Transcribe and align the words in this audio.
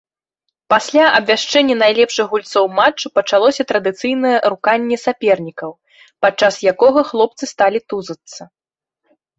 Пасля 0.73 1.03
абвяшчэння 1.17 1.75
найлепшых 1.81 2.25
гульцоў 2.31 2.65
матчу 2.79 3.07
пачалося 3.19 3.61
традыцыйнае 3.73 4.35
руканне 4.55 4.97
сапернікаў, 5.05 5.71
падчас 6.27 6.53
якога 6.75 7.01
хлопцы 7.13 7.43
сталі 7.57 7.79
тузацца. 7.93 8.41